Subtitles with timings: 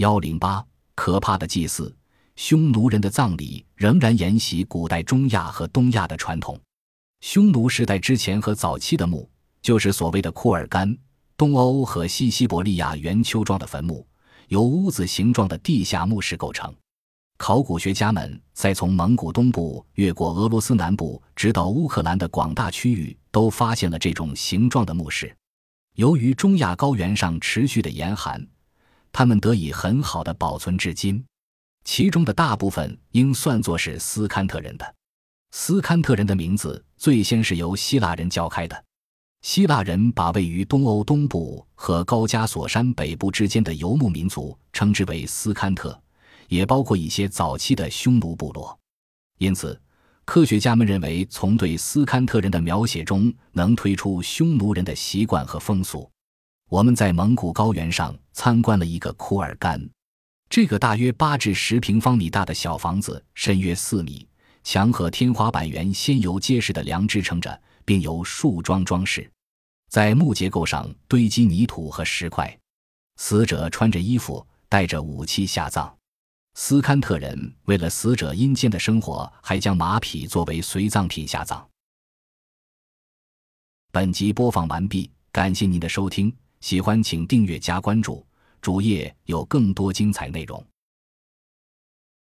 [0.00, 1.94] 幺零八，可怕的祭祀。
[2.34, 6.58] 匈奴人的葬礼仍然沿袭古代中亚和东亚的传统。
[7.20, 9.28] 匈奴时代之前和早期的墓，
[9.60, 10.96] 就是所谓的库尔干。
[11.36, 14.06] 东欧和西西伯利亚圆丘状的坟墓，
[14.48, 16.74] 由屋子形状的地下墓室构成。
[17.36, 25.36] 考古学家们在从蒙古东部越过俄罗斯南部，直到乌克兰的广大区域，都发现了这种形状的墓室。
[25.96, 28.42] 由于中亚高原上持续的严寒，
[29.12, 31.24] 它们得以很好的保存至今。
[31.84, 34.94] 其中的大部分应算作是斯堪特人的。
[35.50, 38.84] 斯堪特人的名字最先是由希腊人教开的。
[39.42, 45.98] 希腊人把位于东欧东部和高加索山北部之间的游牧民族称之为斯堪特，
[46.48, 48.78] 也包括一些早期的匈奴部落。
[49.38, 49.80] 因此，
[50.26, 56.08] 科学家们认为，从对斯堪特人的描写中能推出匈奴人的习惯和风俗。
[56.70, 59.84] 我们在蒙古高原上参观了一个库尔干。
[60.48, 64.26] 这个大约八至十平方米大的小房子，深约四米，
[64.62, 69.28] 墙和天花板原先由结实的梁支撑着，并由树桩装饰。
[69.88, 72.56] 在木结构上堆积泥土和石块。
[73.16, 75.92] 死者穿着衣服，带着武器下葬。
[76.54, 81.68] 斯堪特人为了死者阴间的生活，还将马匹作为随葬品下葬。
[83.90, 88.24] 本集播放完毕，感谢您的收听，喜欢请订阅加关注。
[88.60, 90.62] 主页有更多精彩内容。